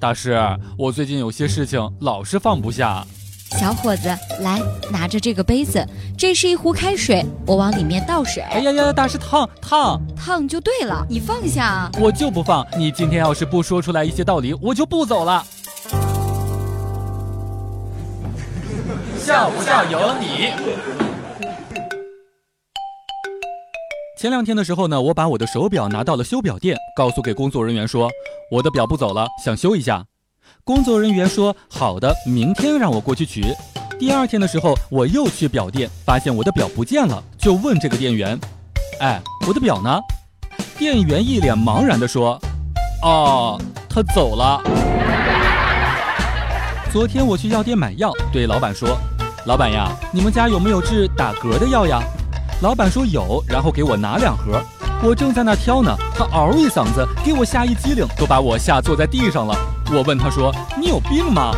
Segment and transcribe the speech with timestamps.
[0.00, 0.34] 大师，
[0.78, 3.06] 我最近有些事情老是放不下。
[3.58, 4.08] 小伙子，
[4.40, 4.58] 来
[4.90, 8.42] 拿着这个杯子，这是一壶开水，我往里面倒水。
[8.44, 11.90] 哎呀呀，大师烫烫烫就对了，你放下啊！
[12.00, 12.66] 我就不放。
[12.78, 15.44] 你今天要是不说出来一些道理，我就不走了。
[19.18, 21.09] 笑不笑由你。
[24.20, 28.10] 前两天的时候呢，我把我的手表拿到了修表店，告诉给工作人员说，
[28.50, 30.04] 我的表不走了，想修一下。
[30.62, 33.42] 工作人员说好的，明天让我过去取。
[33.98, 38.38] 第二天的时候，我又去表店，发现我的表不见了，就问这个店员
[39.00, 39.98] ：“哎，我的表呢？”
[40.76, 42.38] 店员一脸茫然地说
[43.02, 44.62] ：“哦，他走了。”
[46.92, 48.98] 昨天我去药店买药，对老板说
[49.48, 52.02] ：“老板呀，你们家有没有治打嗝的药呀？”
[52.62, 54.62] 老板说有，然后给我拿两盒。
[55.02, 59.56] 我正在那挑呢，他嗷一嗓子，给我吓一激灵，都把我吓坐在地上了。
[59.90, 61.52] 我问他说：“你有病吗？”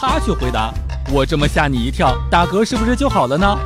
[0.00, 0.72] 他却回答
[1.12, 3.56] ：“我这么吓你一跳，打嗝是不是就好了呢？”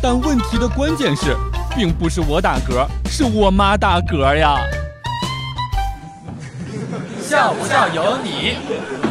[0.00, 1.36] 但问题的关键是，
[1.74, 4.56] 并不是我打嗝，是我妈打嗝呀。
[7.20, 9.09] 笑不笑由你。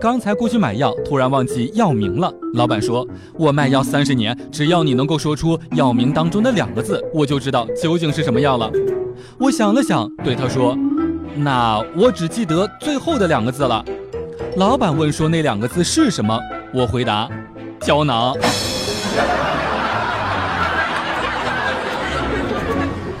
[0.00, 2.32] 刚才过去买药，突然忘记药名了。
[2.54, 8.70] 老板说：“我卖药三十年，只要你能够说出药名当中的两个字，我就知道究竟是什么药了。”
[9.38, 10.78] 我想了想，对他说
[11.34, 13.84] ：“那我只记得最后的两个字了。”
[14.56, 16.38] 老板问说：“那两个字是什么？”
[16.72, 17.28] 我回答
[17.82, 18.36] ：“胶囊。”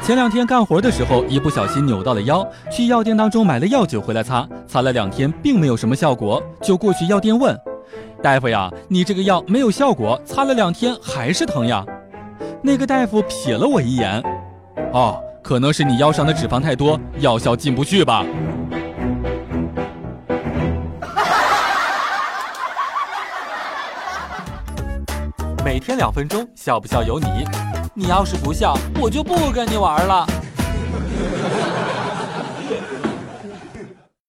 [0.08, 2.42] 前两天干活的时候，一不小心扭到了腰，
[2.72, 7.54] 去药店当中买了药酒回来擦，擦了两天并没有什么效果，就过去药店问
[8.22, 11.84] 大夫呀：“你这个药没有效果，擦了两天还是疼呀？”
[12.64, 14.22] 那个大夫瞥了我一眼，
[14.94, 18.24] 哦，可能是你腰上的脂肪太多，药效进不去吧。
[25.62, 27.67] 每天两分钟，笑不笑由你。
[28.00, 30.24] 你要是不笑，我就不跟你玩了。